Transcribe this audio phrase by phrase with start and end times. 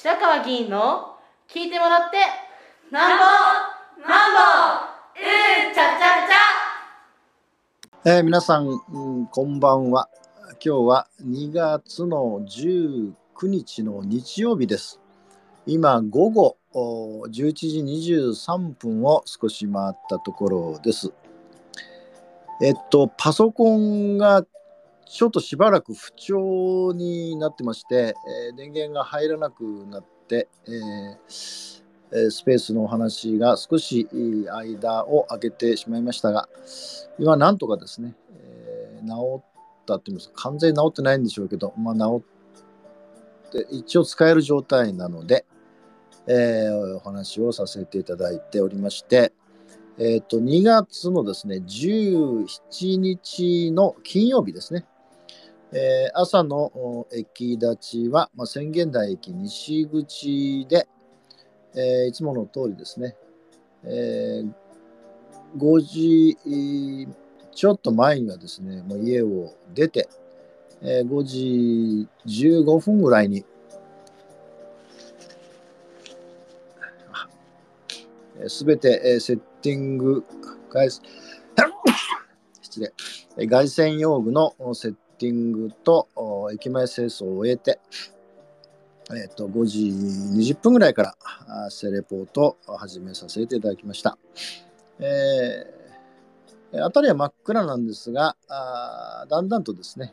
[0.00, 1.16] 白川議員の
[1.48, 2.18] 聞いてもらって
[2.92, 3.24] なんぼ
[4.08, 4.38] なんぼ
[5.16, 10.08] うんちゃちゃちゃえー皆さん、うんこんばんは。
[10.64, 13.12] 今日は2月の19
[13.48, 15.00] 日の日曜日です。
[15.66, 21.12] 今、午後お11時23分を少し回ったところです。
[22.62, 24.46] えっと、パソコンが
[25.10, 28.14] ちょっとしばらく不調になってまして、
[28.48, 31.80] えー電源が入らなくなって、えー
[32.30, 34.08] スペースのお話が少し
[34.50, 36.48] 間を空けてしまいましたが、
[37.18, 39.44] 今なんとかですね、えー治っ
[39.86, 42.22] たって言いますか完全に治ってないんでしょうけど、まあ、治
[43.48, 45.46] って一応使える状態なので、
[46.26, 49.32] えーお話をさせていただいておりまして、
[49.98, 54.84] えー、と2月のですね17日の金曜日ですね、
[55.72, 60.88] えー朝の駅立ちは、まあ、宣言台駅西口で、
[61.74, 63.16] えーいつもの通りですね、
[63.84, 64.52] えー
[65.56, 66.36] 5時
[67.54, 70.08] ちょっと前にはですね、もう家を出て、
[70.82, 73.44] えー5時15分ぐらいに、
[78.46, 80.24] すべて、えーセッティング、
[82.62, 82.92] 失礼、
[83.36, 86.08] えー外線用具のセッティングティングと
[86.52, 87.80] 駅前清掃を終えて、
[89.10, 91.16] えー、と5時20分ぐらいか
[91.48, 94.18] らセレポートを始めさせていただきました。
[95.00, 95.78] えー
[96.70, 100.12] 辺りは真っ暗なんですがあだんだんとですね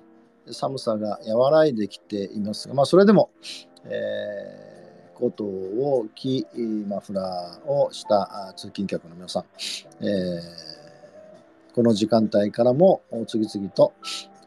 [0.49, 3.29] 寒さが和らいできていますが、まあ、それでも、
[3.83, 4.75] えー
[5.15, 6.45] コートを着
[6.87, 9.45] マフラーをした通勤客の皆さん、
[10.05, 10.75] えー
[11.75, 13.91] この時間帯からも次々と、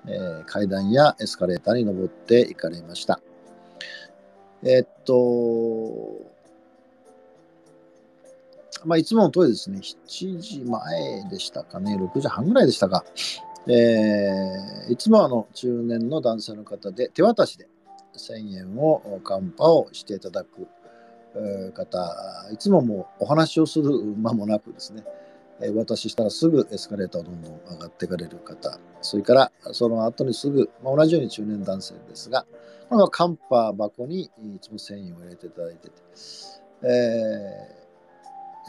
[0.07, 3.21] え階段やエスカレーターに登っていかれました。
[4.63, 6.29] えーっと
[8.85, 13.05] まあ、いつもの通りですね、7時前でしたかね、6時半ぐらいでしたか、
[13.67, 17.69] えーいつもあの中年の男性の方で手渡しで
[18.17, 20.67] 1000円をカンパをしていただく
[21.75, 25.05] 方、いつももうお話をする間もなくですね、
[25.61, 32.47] えお渡ししたらすぐエスカレーターをどんどん上がっていかれる方、それからその後にすぐ、まあ、同じように中年男性ですが、
[32.89, 35.95] このカンパ箱にいつも1000円を入れていただいてて、
[36.83, 37.79] えー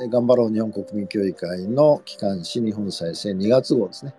[0.07, 4.15] 頑張ろう日本国民協議会の機関紙日本再生2月号ですね、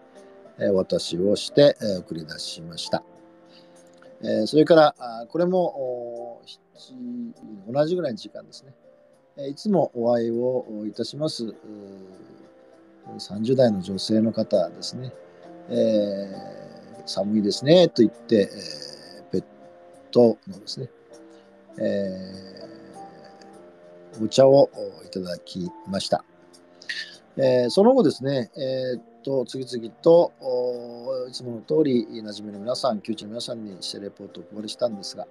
[0.59, 3.03] えーお渡しをして、え送り出しました。
[4.23, 6.43] えそれから、あこれも
[7.67, 11.55] 同じぐらいの時間ですね、いつもお会いをいたします。
[13.19, 15.13] 30代の女性の方ですね、
[15.69, 16.71] えー
[17.07, 19.45] 寒いですねと言って、えーペッ
[20.11, 20.91] トのですね、
[21.79, 24.69] えーお茶を
[25.07, 26.25] いただきました。
[27.37, 30.33] えーその後ですね、えーっと次々と
[31.29, 35.27] いつもの通り、馴染みの皆さん、旧知の皆さんにしてレポートをお配りしたんですが、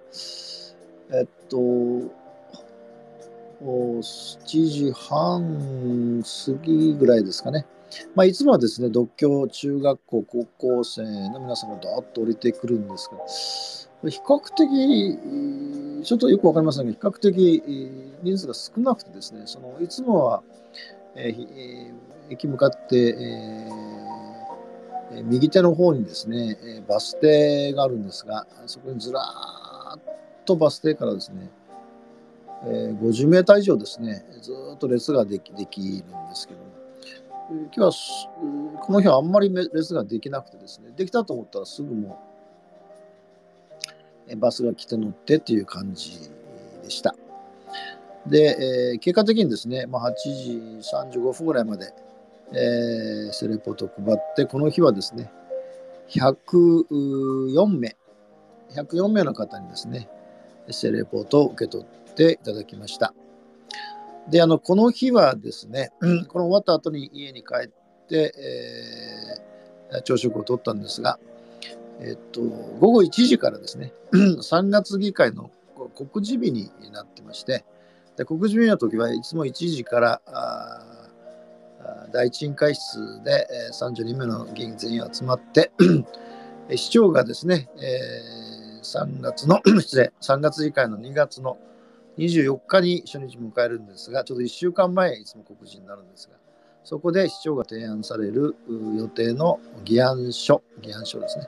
[1.11, 1.57] えっと、
[3.61, 4.01] 7
[4.65, 7.65] 時半過ぎぐらいですかね。
[8.15, 13.09] まあ、いつもはですね、独協中学校、高校生の皆さんがドーッと降りてくるんです
[14.03, 17.63] が、比較的、ちょっとよくわかりませんが、比較的
[18.23, 20.43] 人数が少なくてですね、そのいつもは、
[21.15, 23.89] えーえー駅向かって、えー
[25.23, 30.01] 右手の方にですね、バス停があるんですが、そこにずらーっ
[30.45, 31.49] とバス停からですね、
[32.65, 36.03] えー50メーター以上ですね、ずっと列ができできるんで
[36.33, 36.65] すけども、
[37.73, 37.95] 今日
[38.75, 42.19] はこの日はあんまり列ができなくてですね、できたと思ったらすぐも
[44.29, 46.19] うバスが来て乗ってっていう感じ
[46.83, 47.15] でした。
[48.27, 50.61] で、えー結果的にですね、まあ、8時
[50.93, 51.93] 35分ぐらいまで、
[52.51, 55.31] えーセレポートを配って、この日はですね、
[56.09, 57.95] 104名、
[58.75, 60.09] 104名の方にですね、
[60.69, 61.98] セレポートを受け取って
[62.31, 63.13] いただきました。
[64.29, 65.91] で、あの、この日はですね、
[66.27, 69.49] この終わった後に家に帰って、えー
[70.03, 71.17] 朝食をとったんですが、
[71.99, 75.49] えっと、午後1時からですね、3月議会の
[75.95, 77.65] 告示日になってまして、
[78.15, 80.21] で告示日の時はいつも1時から
[82.13, 85.71] 第一委員会室で、32名の議員全員集まって、
[86.75, 88.39] 市長がですね、えー
[88.81, 91.57] 3月の失礼3月議会の2月の
[92.17, 96.35] 24日に初日迎えるんですがちょうど1週間前いつも告示になるんですが
[96.83, 98.55] そこで市長が提案される
[98.97, 101.47] 予定の議案書議案書ですね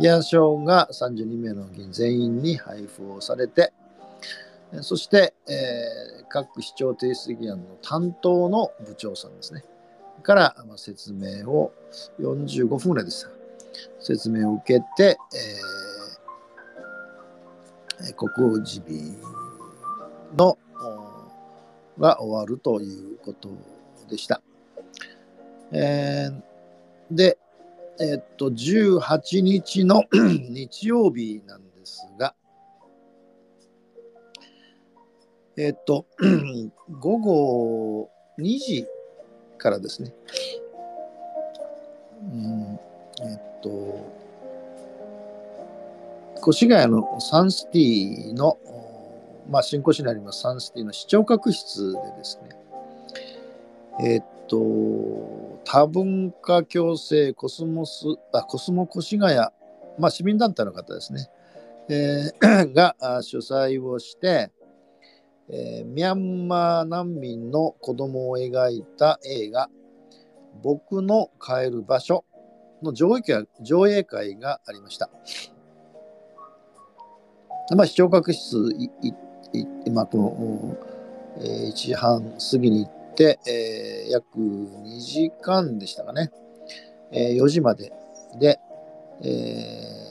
[0.00, 3.72] 議案書が32名の議員全員に配布をされて
[4.82, 9.64] そして、えー各市長提出議案の担当の部長さんですね。
[10.22, 11.72] から、まあ、説明を
[12.20, 13.30] 45分ぐらいでした。
[14.00, 15.18] 説明を受けて、
[18.00, 19.16] えー、国王辞日
[20.36, 20.58] の
[21.98, 23.50] が終わるということ
[24.08, 24.40] でした。
[25.72, 26.56] えー
[27.10, 27.38] で、
[28.00, 32.34] えーっと、18日の 日曜日なんですが、
[35.56, 36.06] えーっと、
[37.00, 38.86] 午後2時
[39.58, 40.12] からですね、
[42.22, 42.78] うん、
[43.22, 44.12] えっと、
[46.48, 48.58] 越谷のサンシティの、
[49.48, 50.40] まあ、新越にあります。
[50.40, 52.48] サンシティの視聴覚室でですね、
[54.00, 54.56] えっと、
[55.64, 59.34] 多文化共生コスモス、あ、コスモ越谷、
[59.98, 61.28] まあ、市民団体の方ですね、
[61.88, 64.50] えー が主催をして、
[65.48, 69.70] えーミャンマー難民の子供を描いた映画
[70.62, 72.24] 「僕の帰る場所」
[72.82, 75.08] の上映会上映会がありました。
[77.74, 79.14] まあ、視聴覚室いいい
[79.84, 80.76] 今この、
[81.38, 86.30] え1時半過ぎに行って、え約2時間でしたかね、
[87.12, 87.92] え4時まで
[88.38, 88.58] で、
[89.22, 90.06] え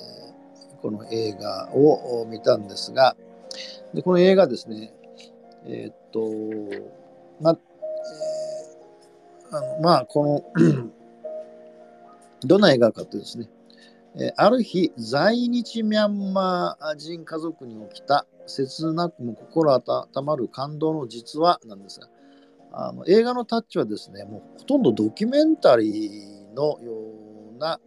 [0.81, 3.15] この映画を見たんですが
[3.94, 4.94] でこの映画ですね
[5.65, 6.30] えーっと
[7.41, 7.57] ま
[9.51, 10.91] あのまあこの
[12.45, 13.50] どんな映画かというとですね
[14.38, 22.09] ある日在日ミャンマー人家族に起きた切なくも心温まる感動の実話なんですが
[22.71, 26.94] あの映画のタッチはですねもうほとんどドキュメンタリーのよ
[27.56, 27.80] うな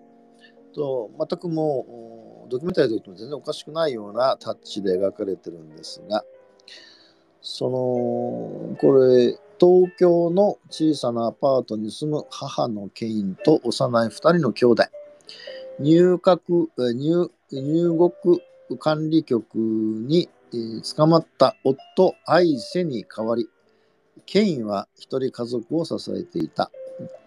[0.75, 6.25] と全くもうドキュメンタリーと言っても全然おかしくないようなタッチで描かれてるんですが
[7.43, 14.85] そのこれ東京の小さなアパートに住む母のケインと幼い2人の兄弟
[15.81, 18.43] 入閣入入国
[18.79, 23.49] 管理局にえ捕まった夫アイセに代わり
[24.27, 26.71] ケインは一人家族を支えていた。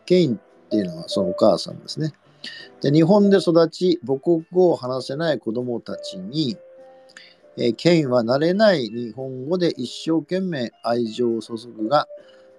[0.06, 0.40] ケインっ
[0.70, 2.14] ていうのはそのお母さんですね。
[2.82, 6.58] で日本で育ち母国語を話せない子供たちに
[7.58, 12.08] えーケインは慣れない日本語で一生懸命愛情を注ぐが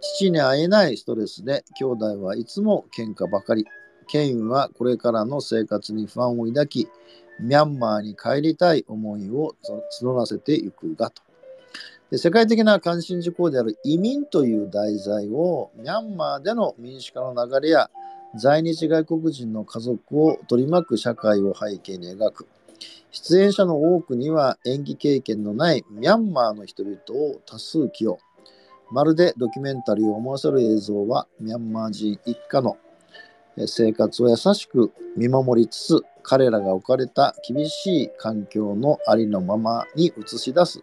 [0.01, 3.65] 父に会えないストレスで兄弟はいつも喧嘩ばかり。
[4.09, 6.89] ケインはこれからの生活に不安を抱き
[7.43, 9.55] ミャンマーに帰りたい思いを
[10.01, 11.23] 募らせていくがと。
[12.11, 17.91] で世界的な関心事項である移民という題材をミャンマーでの民主化の流れや
[18.37, 22.49] 在日外国人の家族を取り巻く社会を背景に描く。
[23.11, 28.19] 出演者の多くには演技経験のないミャンマーの人々を多数起用。
[28.91, 32.77] まるでドキュメンタリーを思わせる映像はミャンマー人一家の
[33.67, 40.83] 生活を優しく見守りつつ彼らが置かれた厳しい環境のありのままに映し出す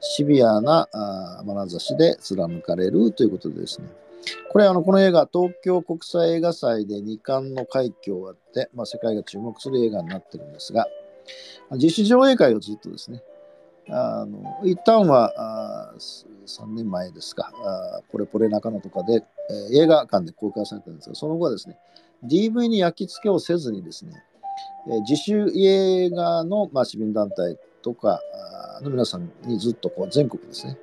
[0.00, 3.88] シビアなあ眼差しで貫かれるということでですね。
[4.50, 10.86] これあのこの映画東京国際映画祭で2冠の快挙をあって、まあ、世界が注目する映画になってるんですが
[11.72, 13.20] 実施上映会をずっとですね
[13.88, 15.32] あの一旦は
[15.90, 21.76] あ3年前ですかあポレポレ中野とかで、えー映画館で公開されたんですがその後はですね
[22.24, 24.22] DV に焼き付けをせずにですね、
[24.88, 28.20] え自主映画の、まあ、市民団体とか
[28.82, 30.78] の皆さんにずっとこう全国ですね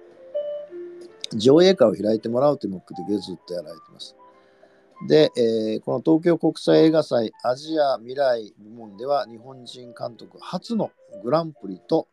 [1.33, 4.15] 上映会を開いてもらうという目的でずっとやられています。
[5.07, 10.91] で、えーこの東京国際映画祭アジア未来部門では日本人監督初の
[11.23, 12.07] グランプリと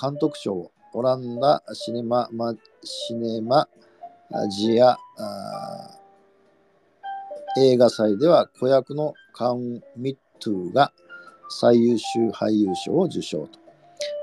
[0.00, 3.68] 監督賞をオランダシネママシネマ
[4.48, 4.96] ジア
[7.58, 10.92] 映画祭では子役のカウン・ミットゥが
[11.48, 13.66] 最優秀俳優賞を受賞と。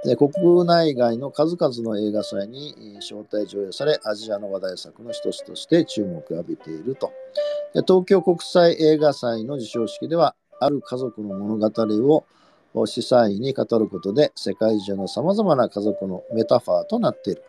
[0.04, 7.12] で国内外の数々の映画祭に招待上映されアジアの話題作の一つとして注目を浴びていると
[7.74, 11.72] で東京国際映画祭の授賞式ではある家族の物語
[12.74, 17.44] を司祭に語ることで世界中のさまざまな家族のメタファーとなっている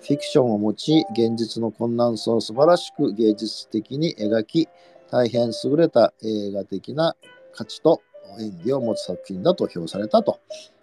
[0.00, 4.68] フィクションを持ち現実の困難さを素晴らしく芸術的に描き
[5.10, 7.16] 大変優れた映画的な
[7.54, 8.02] 価値と
[8.40, 10.40] 演技を持つ作品だと評されたと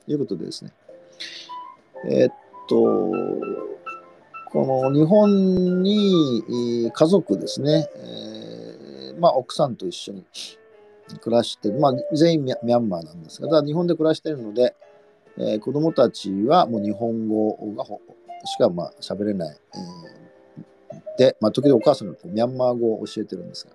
[0.08, 0.74] いうことでですね。
[2.10, 2.30] えっ
[2.68, 2.76] と
[4.52, 10.26] この日本に家族ですね、えーまあ、奥さんと一緒に
[11.22, 14.76] 暮らしてる、まあ、全員ミャンマーなんですが、ただ日本で暮らしているので、
[15.38, 18.02] えー子供たちはもう日本語がほ
[18.46, 19.58] しかまあ喋れない、
[20.92, 23.72] えー、で、まあ、時々お母さんがミャンマー語を教えてるんですが。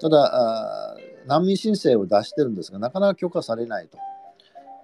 [0.00, 3.98] ただ難民申請を出してるんですがなかなか許可されないと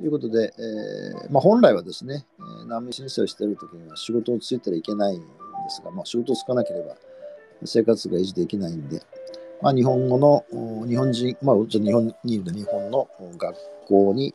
[0.02, 2.24] いうことで、えーまあ、本来はですね
[2.66, 5.26] 難民申請をしている時には仕事をついたらいけないんで
[5.68, 6.94] すが、まあ、仕事をつかなければ
[7.64, 9.02] 生活が維持できないんで、
[9.60, 10.44] まあ、日本語の
[10.86, 14.34] 日本人、まあ、日本にいる日本の学校に、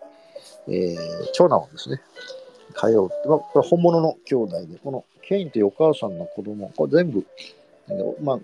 [0.67, 0.95] えー、
[1.33, 2.01] 長男をですね
[2.75, 7.25] 通う、まあ、これ本物の兄弟でこのケインというお母さんの子供これ全部、
[8.22, 8.39] まあ、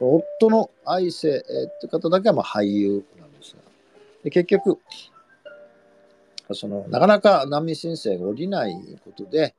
[0.00, 3.58] 夫の愛生、えー、って方だけはまあ俳優なんですが
[4.24, 4.78] で結局
[6.52, 9.54] そのなかなか難民申請が下りないことで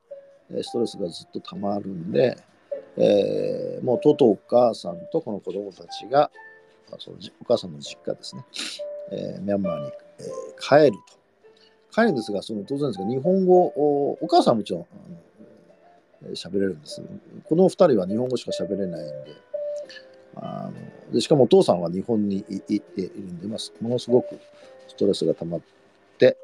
[0.64, 2.38] ストレスがずっとたまるんで、
[2.98, 6.32] えー、もうとうとうお母さんとこの子供たちが
[7.00, 8.46] そのお母さんの実家ですね、
[9.12, 11.18] えー、ミャンマーに、えー、帰ると。
[11.98, 14.86] 帰るんですが、その当然ですが、日本語お、お母さんはもちろん
[16.36, 17.02] 喋れるんです。
[17.44, 19.36] この2人は日本語しか喋れないんで、
[20.42, 20.70] あ
[21.08, 24.40] のでしかもお父さんは日本にいているんで、まあ、ものすごく
[24.88, 25.62] ストレスが溜まっ
[26.18, 26.38] て、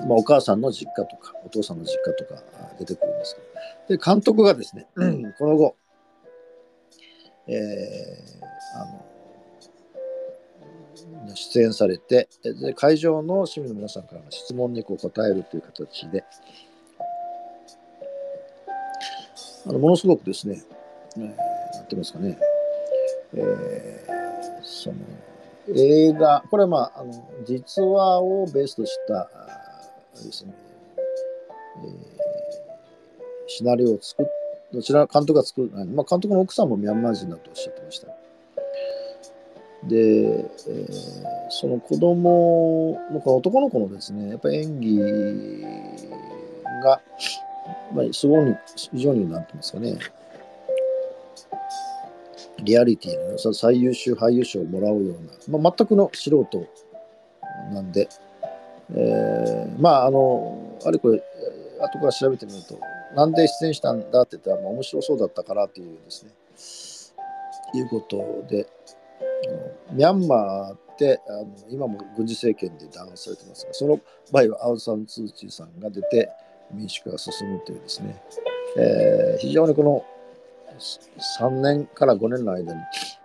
[0.00, 2.42] まあ、お母さんの実家とかお父さんの実家とか
[2.78, 3.54] 出てくるんですけど。
[3.88, 5.76] で監督がですね、うん、この後、
[7.46, 8.86] えー、あ
[11.28, 16.24] の出演されてで会場の市民の皆さんからの質問にこう答えるという形で
[19.66, 20.62] あのものすごくですね、
[21.16, 21.34] えー、
[21.96, 22.38] なんて言いますかね、
[23.34, 24.96] えー、その
[25.74, 27.12] 映画、これはまあ、あの
[27.46, 29.28] 実話をベースとした
[30.24, 30.54] ですね、
[31.84, 31.92] えー、
[33.46, 34.26] シナリオを作っ
[34.74, 38.08] どちら監督が作る、まあ、監督の奥さんもミャンマー人だとおっしゃってました。
[39.84, 44.98] で、えー、その子供のこの男の子のですね、やっぱり演技
[46.82, 47.00] が、
[47.94, 49.96] まあ、すごい非常になんて言いますかね、
[52.64, 56.66] リアリティの最優秀俳優賞をもらうような、まあ、全くの素人
[57.72, 58.08] なんで、
[58.94, 61.22] えー、まああのあれこれ
[61.80, 62.78] 後から調べてみると
[63.14, 67.12] なんで出演したんだって言ったら、まあ、面白そうだったからっていうです
[67.74, 68.66] ねいうことで
[69.92, 74.00] ミャンマーってあの今も軍事政権で弾圧されてますがその
[74.32, 76.30] 場合はアウン・サン・ツー・チーさんが出て
[76.72, 78.22] 民主化が進むというですね、
[78.78, 80.04] えー、非常にこの
[80.78, 82.80] 3年から5年の間に、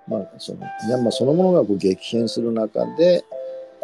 [0.08, 3.24] まあ、そのミャンマーそのものがこう激変する中で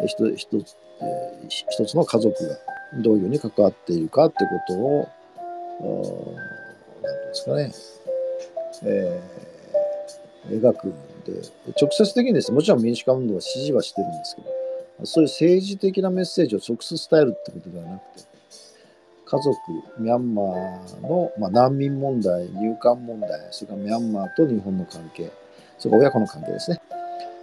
[0.06, 2.56] 一つえー、一つの家族が
[3.02, 5.08] どういうふうに関わっているかってことを
[7.02, 7.72] 何て言うんですかね、
[8.84, 10.90] えー、描くん
[11.24, 11.42] で
[11.80, 12.52] 直接的にです。
[12.52, 18.35] もちろん民主化運動は支持はしてるんですけどそういう政治的なメッセージを直接伝えるってことではなくて
[19.26, 19.56] 家族
[19.98, 25.30] ミャンマーの、まあ、難民問題入管問題それからミャンマーと日本の関係
[25.78, 26.80] それから親子の関係ですね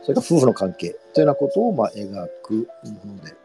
[0.02, 3.44] それから夫婦の関係というようなことをまあ描くもので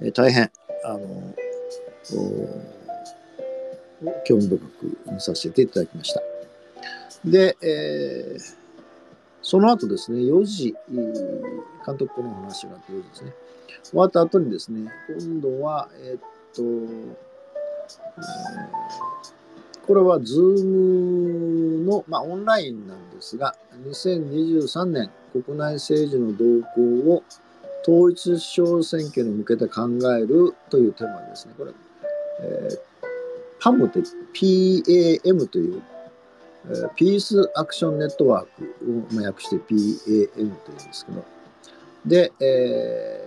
[0.00, 0.50] え大変、
[0.84, 1.34] あの、
[4.24, 6.20] 興味深く見させていただきました。
[7.24, 8.56] で、えー、
[9.40, 10.74] その後ですね、4時、
[11.86, 13.32] 監督の話があって4時ですね。
[13.84, 16.20] 終わった後にですね、今度は、えー、
[16.54, 16.62] と、
[19.86, 23.54] これは Zoom の、まあ、オンラインなんですが、
[23.86, 27.22] 2023年国内政治の動向を
[27.86, 31.54] 統一地方選挙に向けて考えるというテーマですね。
[31.58, 31.72] これ、
[32.40, 32.78] えー、
[33.60, 34.00] パムって
[34.32, 35.82] PAM という、
[36.66, 41.24] えー、ピースアクションネットワークを、まあ、訳して PAM というんですけど、
[42.06, 43.23] で、えー、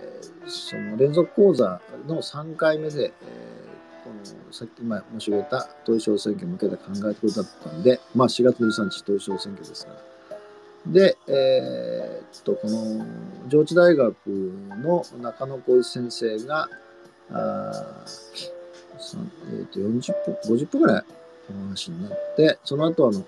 [0.48, 9.98] その連続講座の3回目で、えー、このさっき前申し上げた統一地方選挙に向けて考えることだったんで、まあ、4月23日統一地方選挙ですから、
[10.86, 13.06] で、えー、っと、この
[13.48, 16.68] 上智大学の中野浩一先生が、
[17.30, 18.04] あ
[19.52, 20.12] えー、っと40
[20.46, 21.04] 分、50分ぐらい
[21.50, 23.24] お話になって、その後あの、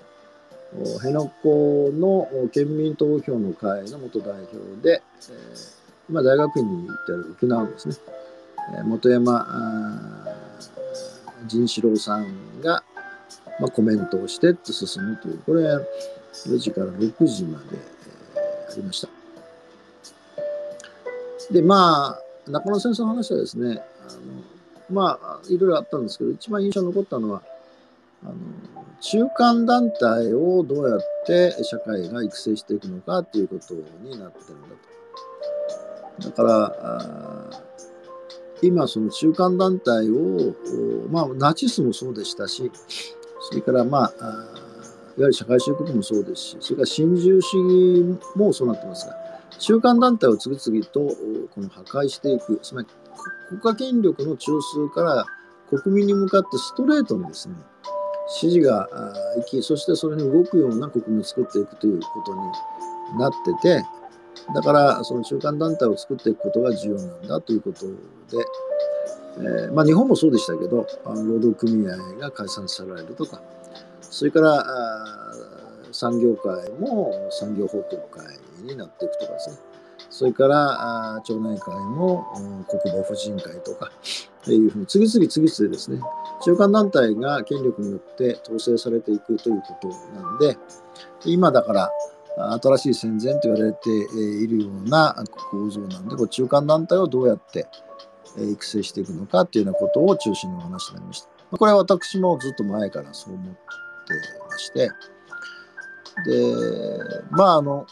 [0.73, 5.80] 辺野古の県民投票の会の元代表で、えー、
[6.11, 7.95] 今大学院に行ってる沖縄ですね、
[8.76, 9.47] えー、本山
[11.47, 12.83] 仁志郎さんが、
[13.61, 15.62] まあ、コメントをしてって進むという、これ、
[16.33, 17.64] 4時から6時まで、
[18.35, 19.09] えー、ありました。
[21.52, 24.19] で、まあ、中野先生の話はですね、あの
[24.90, 27.43] まあ、いろいろあったんですけど、一番印象に残ったのは、
[28.25, 28.35] あの
[29.00, 35.00] 中間団体をどうやって社会が育成していくのかっていうことになってるんだと。
[36.21, 37.71] だから、
[38.62, 40.55] 今その中間団体を、
[41.11, 42.71] まあ、ナチスもそうでしたし
[43.49, 44.12] それからまあ
[45.17, 49.17] いわゆる社会主義国もそうですしそれから新自由主義もそうなってますが
[49.59, 51.00] 中間団体を次々と
[51.55, 52.59] この破壊していく。
[52.62, 52.89] つまり
[53.49, 55.27] 国家権力の中枢から
[55.69, 57.57] 国民に向かってストレートにですね
[58.29, 58.89] 支持が
[59.39, 62.35] いきそしてそれに動くような国民を作っていくということ
[63.12, 63.85] になってて
[64.55, 67.93] だからその中間団体を作っていくことが重要なんだということで、
[69.39, 73.41] えー、まあ、日本もそうでしたけど労働組合が解散されるとか
[74.01, 74.65] それから
[75.93, 78.27] 産業界も産業報告会
[78.63, 79.57] になっていくとかですね。
[80.09, 82.27] それから町内会も
[82.69, 83.91] 国防婦人会とか
[84.45, 86.01] というふうに次々次々ですね。
[86.43, 90.57] 中間団体が権力によって統制されていくということなんで
[91.25, 91.91] 今だから
[92.61, 95.15] 新しい戦前と言われているような
[95.51, 97.67] 構造なんでこ中間団体をどうやって
[98.37, 101.29] 育成していくのかっていうようなことを中心にお話になりました。
[101.57, 103.61] これは私もずっと前からそう思って
[104.49, 104.91] まして
[106.27, 106.55] で
[107.31, 107.87] まああの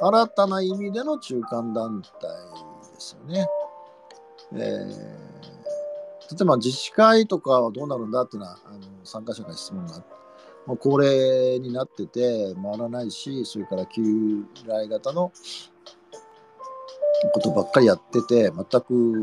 [0.00, 2.08] 新たな意味での中間団体
[2.94, 3.46] ですよね。
[4.52, 10.04] えー、例えば自治会とかはどうなるんだっていうのはあの参加者から質問があっ
[10.68, 10.68] て。
[10.68, 15.32] もう高齢になってて回らないしそれから旧来型の
[17.32, 19.22] ことばっかりやってて全く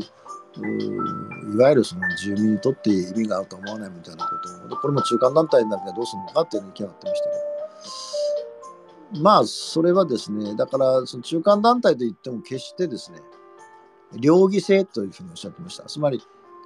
[1.54, 7.28] いわゆるその住民にとって意味があると思わないみたいなことこれも中間団体になるけどどうするのかっていう意見がってました
[9.12, 13.20] けどまあそれはですねだからその中間団体といっても決してですね
[14.18, 16.20] 両義性というふうにおっしゃってましたつまり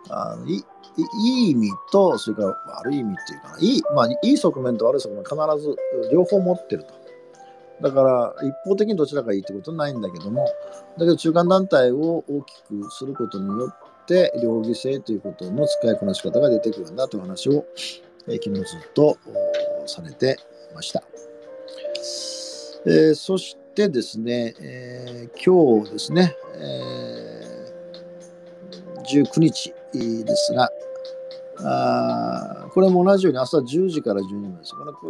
[0.08, 0.64] あのい
[0.96, 5.76] いい意味と、それから悪い意味っていうか、いい,、まあ、いい側面と悪い側面必ず
[6.12, 7.00] 両方持ってると。
[7.80, 10.44] だから一方的にどちらがいいってことはないんだけども、
[10.98, 17.64] だけど中間団体を大きくすることによって、両義性ということの使いこなし方が出てくるんだという話を、
[18.28, 19.16] えー、昨日ずっと
[19.86, 20.36] されて
[20.74, 21.02] ました。
[22.86, 30.70] えー、そしてですね、えー、今日ですね、えー、19日ですが、
[31.62, 34.74] あこれも同じように朝10時から12時です。
[34.74, 35.08] これこ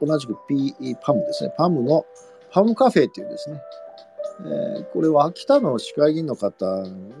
[0.00, 1.52] れ同じく P、パムですね。
[1.56, 2.04] パムの
[2.50, 3.60] パムカフェっていうですね、
[4.40, 6.66] えー、これは秋田の市会議員の方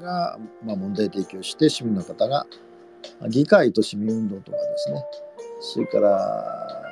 [0.00, 2.46] が、まあ、問題提起をして、市民の方が
[3.28, 5.04] 議会と市民運動とかですね、
[5.60, 6.82] それから、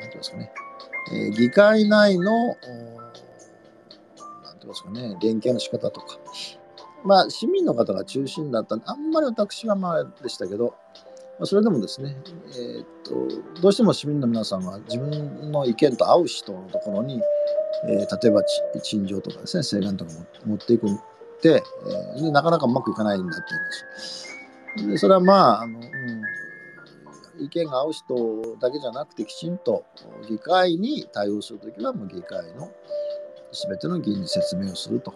[0.00, 0.52] 何て言いますかね、
[1.12, 2.60] えー、議会内の、何て
[4.60, 6.18] 言いますかね、連携の仕方とか、
[7.04, 10.74] まあ、市民の方が中心だったんであんまり私はまあでしたけど、
[11.38, 17.22] まあ、それでもですね、えー、っとどうしても市民の皆さんは自分の意見と合う人のところに、
[17.88, 18.42] えー、例えば
[18.82, 20.10] 陳情とかですね請願とか
[20.44, 20.90] 持っていくっ
[21.40, 21.62] て、
[22.16, 23.60] えー、でなかなかうまくいかないんだっていう
[24.80, 29.84] 話でそれはまああの、うん、意見が合う人だけじゃなくてきちんと
[30.28, 32.70] 議会に対応するときはもう議会の
[33.52, 35.14] 全ての議員に説明をすると。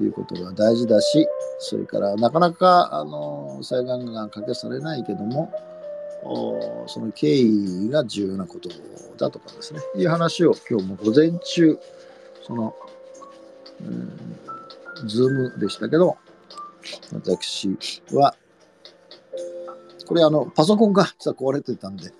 [0.00, 1.26] いうことが大事だし、
[1.58, 5.52] それからなかなかあの裁判が可決されないけども、
[6.86, 8.70] その経緯が重要なこと
[9.18, 11.78] だとかですね、いう話を今日も午前中、
[12.46, 12.74] その、
[13.80, 16.16] うん、ズームでしたけど、
[17.12, 17.76] 私
[18.12, 18.34] は、
[20.06, 22.12] これあの、パソコンが実は壊れてたんで、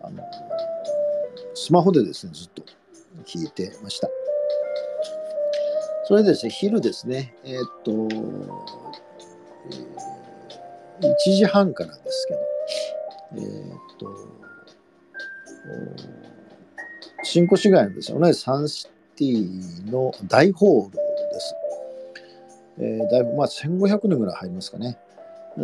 [0.00, 0.22] あの、
[1.54, 2.62] スマホでですね、ずっと
[3.24, 4.08] 聞いてました。
[6.06, 7.92] それでですね、昼ですね、えー、っと、
[11.00, 12.40] えー、1時半からですけど、
[13.36, 14.34] えー、っと、
[17.22, 18.86] 新越市街のですね、同じサンシ
[19.16, 21.54] ティの大ホールです。
[22.78, 24.98] えー、だいぶ、まあ、1500人ぐらい入りますかね。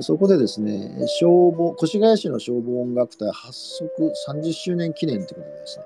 [0.01, 5.85] そこでですね、消防、越谷市の消防音楽隊発足30周年記念ということでですね、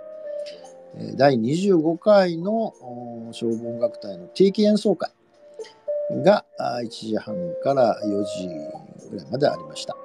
[1.17, 2.73] 第25回の
[3.33, 5.11] 消防音楽隊の定期演奏会
[6.23, 8.49] が1時半から4時
[9.11, 9.97] ぐらいまでありました。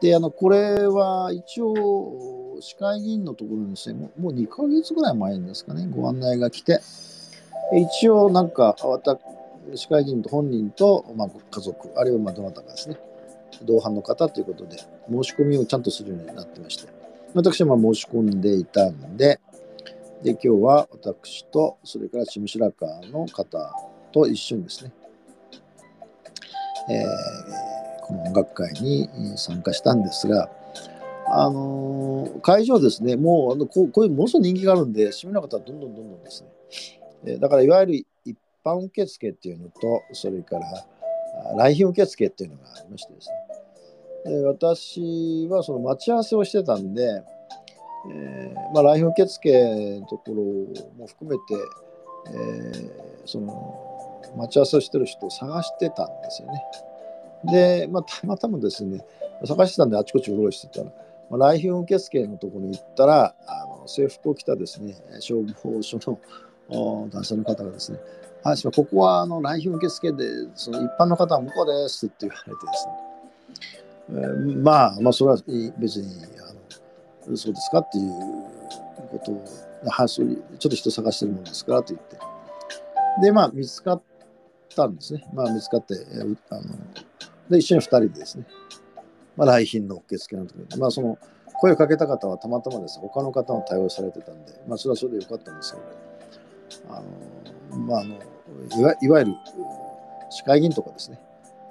[0.00, 6.80] で、あの、これは一応、市会議員のところにですね、もう2ヶ月ぐらい前ですかね、ご案内が来て、
[7.74, 8.76] 一応なんか、
[9.74, 12.96] 市会議員と本人と、まあ、家族、あるいはまあどなたかですね、
[13.62, 16.88] 同伴の方ということで、申し込みをちゃんとするようになってまして、
[17.34, 19.38] 私はま申し込んでいたんで、
[20.22, 23.74] で、今日は私と、それからシムシラカーの方
[24.12, 24.92] と一緒にですね、
[26.90, 30.50] えー、この音楽会に参加したんですが、
[31.28, 36.48] あのー、会場ですね、もうあのこうこういうものすごい人気があるんで、市民の方はどんどんどんどんですね、
[37.24, 40.86] え、だからいわゆる一般受付っていうのと、それから
[41.56, 43.34] 来賓受付っていうのがありましてですね。
[44.24, 47.22] で私はその待ち合わせをしてたんで、
[48.08, 50.34] えーまあ、来賓受付のところ
[50.98, 51.42] も含めて、
[52.32, 53.90] えーその
[54.36, 56.62] 待ち合わせをしてる人を探してたんですよね。
[57.44, 59.04] で、まあ、たまたまですね、
[59.44, 60.92] 探してたんであちこちうろうろしてたら、
[61.30, 65.98] まあ、来賓受付のところに行ったら、あの制服を着たですね、消防署
[66.68, 67.98] の男性の方がですね、
[68.42, 75.38] あここはあの来賓受付で、その一般の方は向こうですって言われてですね、えーまあ、まあ、それは
[75.78, 76.08] 別に、
[77.36, 78.10] そうですかっていう
[79.10, 79.32] こと。
[79.32, 79.44] を、
[79.88, 82.18] はそういうちょっと人探してるもんですからと言って、
[83.22, 84.02] で、まあ、見つかっ
[84.74, 85.24] たんですね。
[85.32, 85.94] まあ、見つかって、
[86.50, 86.62] あの
[87.48, 88.44] で、一緒に二人でですね、
[89.36, 91.18] まあ、来賓の受付の時に、まあ、その、
[91.60, 97.02] 声をかけた方はたまたまです、他の方も対応されてたんで、まあ、それはそれでよかったんですけど、あ
[97.72, 98.16] の、まあ、あの、
[98.78, 99.34] いわいわゆる、
[100.30, 101.20] 市会議員とかですね、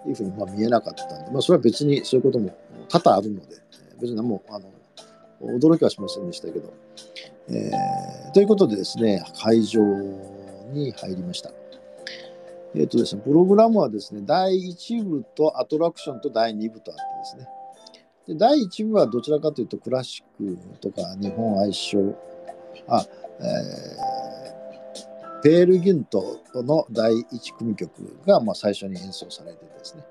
[0.06, 2.56] いうふうにまあ見えなかったんで、まあ、それは別にそういうことも
[2.90, 3.56] 多々あるので、
[4.00, 4.72] 別に何も、あの、
[5.42, 6.74] 驚きはしませんでしたけど、
[7.50, 9.82] えーということでですね、会場
[10.72, 11.52] に入りました。
[12.76, 17.48] えっ、とですね、プログラムはですね、第1部とアトラクションと第2部とあってですね、
[18.28, 22.16] で第1部はどちらかというとクラシックとか日本愛称、
[22.88, 23.04] あ、
[23.40, 24.20] えー
[25.42, 30.04] ペール・ギュントの第1組曲がまあ最初に演奏されてですね、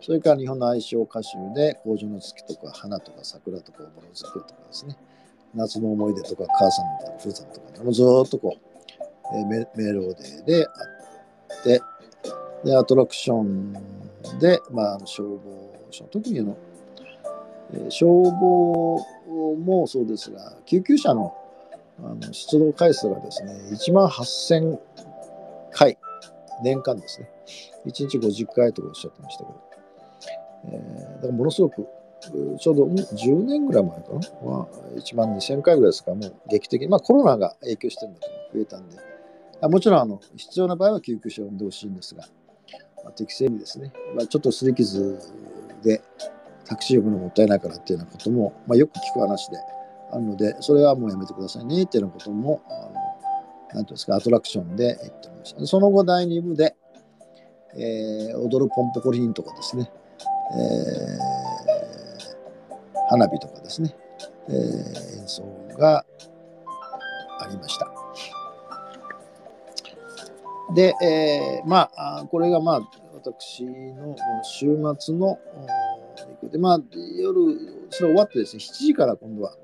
[0.00, 4.96] それから日本の愛称歌集で工場の月とか花とか桜とかおぼろ月とかですね、
[5.54, 10.70] 夏の思い出とか母さんのふるさととか、もうずっとこう、えーメメロデーであ
[11.60, 11.82] って、
[12.64, 13.72] で、アトラクション
[14.40, 16.56] で、まあ、消防署、特にあの、
[17.74, 19.04] えー消防
[19.56, 21.34] もそうですが、救急車の
[22.00, 24.78] あの出動回数がですね、1万8000
[25.72, 25.98] 回、
[26.62, 27.28] 年間ですね。
[27.86, 29.67] 1日50回とかおっしゃってましたけど、
[31.18, 31.86] だからものすごく、
[32.58, 38.96] ちょうど10年ぐらい前かな、まあ、1万2000回ぐらいですか、もう劇的に、まあコロナが影響してるんだと思う増えたんで、
[39.60, 42.24] あもちろんあの必要な場合は救急車を呼んでほしいんですが、
[43.04, 45.18] まあ、適正にですね、まあ、ちょっと擦り傷
[45.82, 46.02] で
[46.64, 49.56] タクシー呼ぶのもったいないからっていうようなことも、まあ、よく聞く話で
[50.12, 53.04] あるので、それはもうやめてくださいねっていうようなことも、あのなん
[53.68, 55.66] ていうんですか、アトラクションで言ってました。
[55.66, 56.76] その後、第2部で、
[57.76, 59.90] えー踊るポンポコリンとかですね、
[60.56, 61.28] えー
[63.10, 63.94] 花火とかですね、
[64.48, 65.42] えー演奏
[65.78, 66.04] が
[67.40, 67.90] ありました。
[70.74, 72.80] で、えーまあ、これがまあ、
[73.14, 74.66] 私の週
[74.98, 75.38] 末の、
[76.42, 76.80] おで、まあ、
[77.16, 79.54] 夜、それ終わってですね、7時から今度は、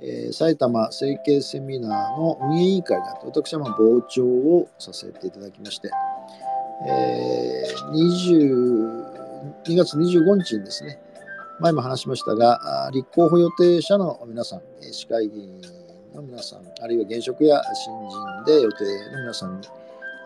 [0.00, 5.90] えー埼玉整形セミナーの運営委員会があって、私はまあ傍聴をさせていただきまして、
[6.88, 9.15] えー、20
[9.64, 11.00] 2月25日にですね、
[11.60, 15.60] 前も話しましたが、立候補予定者の皆さん、市会議員
[16.14, 19.66] の皆さん、あるいは現職や新人で予定の皆さんに、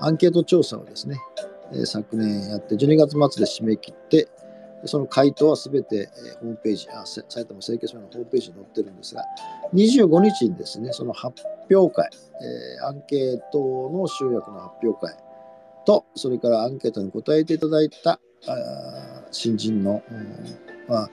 [0.00, 1.16] アンケート調査をですね、
[1.84, 4.28] 昨年やって、12月末で締め切って、
[4.86, 6.08] その回答はすべて
[6.40, 9.24] ホームページ、あ埼玉整形所のホームページに載ってるんですが、
[9.74, 12.08] 25日にですね、その発表会、
[12.86, 15.14] アンケートの集約の発表会
[15.84, 18.20] と、それからアンケートに答えていただいた
[19.30, 20.02] 新人の、
[20.88, 21.08] ま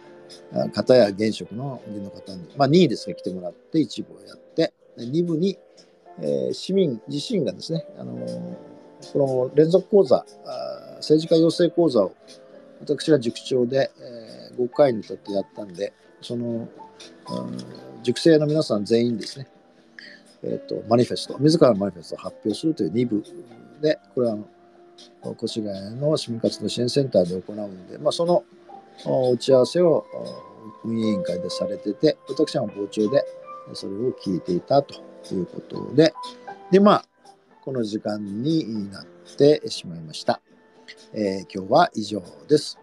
[0.54, 5.58] あ、方や現職の議の方に、まあ、任意ですが来てもらって1部をやって、2部に、
[6.20, 8.78] えー市民自身がですね、あのー
[9.14, 12.16] この連続講座、あ政治家養成講座を
[12.80, 16.68] 私が塾長で、え5回にとってやったんで、その、うん
[18.04, 19.48] 塾生の皆さん全員ですね、
[20.44, 23.24] えっ、と、マニフェスト、自らのマニフェストを発表するという2部
[23.82, 24.48] で、これはあの、
[25.26, 28.44] 越谷の市民活動支援センターで行うんで、まあ、その
[29.34, 30.06] 打ち合わせを
[30.84, 33.24] 運営委員会でされてて、私は傍聴で
[33.74, 34.96] それを聞いていたと
[35.34, 36.14] いうことで、
[36.72, 37.06] で、まあ、
[37.64, 39.06] この時間になっ
[39.38, 40.42] てしまいました。
[41.14, 42.80] えー今日は以上です。